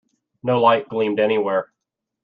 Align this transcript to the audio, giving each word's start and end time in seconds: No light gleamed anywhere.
No 0.41 0.59
light 0.59 0.89
gleamed 0.89 1.19
anywhere. 1.19 1.71